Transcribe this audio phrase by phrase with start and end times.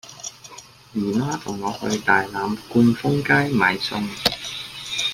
[0.93, 4.03] 姨媽同我去大欖冠峰街買餸